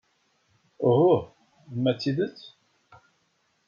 [0.89, 1.23] Uhuh!
[1.75, 2.37] Uma d tidet?